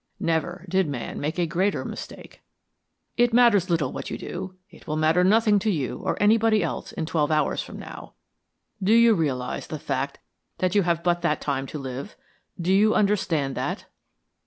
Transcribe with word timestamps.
Never 0.19 0.65
did 0.67 0.87
man 0.89 1.19
make 1.21 1.37
a 1.37 1.45
greater 1.45 1.85
mistake. 1.85 2.41
It 3.17 3.35
matters 3.35 3.69
little 3.69 3.91
what 3.93 4.09
you 4.09 4.17
do, 4.17 4.55
it 4.71 4.87
will 4.87 4.95
matter 4.95 5.23
nothing 5.23 5.59
to 5.59 5.69
you 5.69 5.99
or 6.03 6.17
anybody 6.19 6.63
else 6.63 6.91
in 6.91 7.05
twelve 7.05 7.29
hours 7.29 7.61
from 7.61 7.77
now. 7.77 8.15
Do 8.81 8.93
you 8.95 9.13
realise 9.13 9.67
the 9.67 9.77
fact 9.77 10.17
that 10.57 10.73
you 10.73 10.81
have 10.81 11.03
but 11.03 11.21
that 11.21 11.39
time 11.39 11.67
to 11.67 11.77
live? 11.77 12.15
Do 12.59 12.73
you 12.73 12.95
understand 12.95 13.53
that?" 13.53 13.85